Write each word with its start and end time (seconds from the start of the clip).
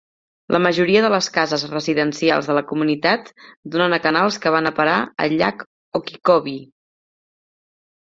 La 0.55 0.59
majoria 0.65 1.01
de 1.05 1.09
les 1.13 1.25
cases 1.33 1.65
residencials 1.73 2.49
de 2.51 2.55
la 2.59 2.63
comunitat 2.71 3.29
donen 3.75 3.95
a 3.97 3.99
canals 4.05 4.39
que 4.47 4.53
van 4.55 4.71
a 4.71 4.73
parar 4.79 4.95
al 5.27 5.37
llac 5.43 5.61
Okeechobee. 6.01 6.65